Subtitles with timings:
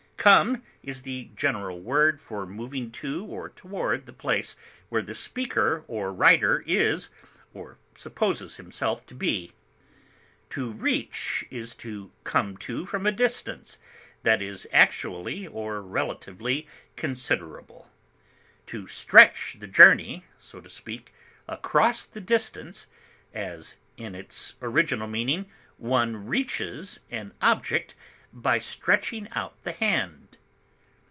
[0.17, 4.55] Come is the general word for moving to or toward the place
[4.89, 7.09] where the speaker or writer is
[7.55, 9.51] or supposes himself to be.
[10.51, 13.79] To reach is to come to from a distance
[14.21, 17.89] that is actually or relatively considerable;
[18.67, 21.15] to stretch the journey, so to speak,
[21.47, 22.85] across the distance,
[23.33, 27.95] as, in its original meaning, one reaches an object
[28.33, 30.37] by stretching out the hand.